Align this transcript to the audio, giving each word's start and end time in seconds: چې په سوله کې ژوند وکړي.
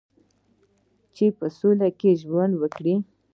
چې 1.15 1.25
په 1.37 1.45
سوله 1.57 1.89
کې 1.99 2.19
ژوند 2.21 2.53
وکړي. 2.57 2.95